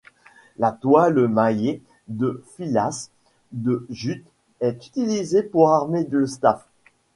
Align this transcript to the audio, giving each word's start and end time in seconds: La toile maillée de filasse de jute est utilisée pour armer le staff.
La 0.57 0.71
toile 0.71 1.27
maillée 1.27 1.79
de 2.07 2.43
filasse 2.55 3.11
de 3.51 3.85
jute 3.91 4.25
est 4.59 4.87
utilisée 4.87 5.43
pour 5.43 5.69
armer 5.69 6.07
le 6.09 6.25
staff. 6.25 6.67